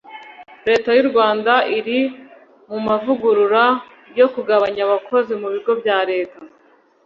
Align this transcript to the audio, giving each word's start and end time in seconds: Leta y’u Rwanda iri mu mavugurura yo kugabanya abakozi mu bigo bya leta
Leta 0.67 0.89
y’u 0.97 1.07
Rwanda 1.09 1.53
iri 1.77 1.99
mu 2.69 2.79
mavugurura 2.87 3.63
yo 4.19 4.27
kugabanya 4.33 4.81
abakozi 4.87 5.31
mu 5.41 5.47
bigo 5.53 5.71
bya 5.81 5.97
leta 6.09 6.39